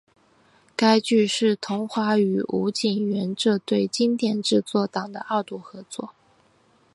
[0.75, 6.11] 该剧是桐华与吴锦源这对经典制作档的二度合作。